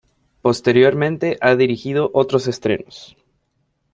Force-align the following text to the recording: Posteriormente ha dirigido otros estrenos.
Posteriormente 0.41 1.37
ha 1.41 1.55
dirigido 1.55 2.09
otros 2.15 2.47
estrenos. 2.47 3.15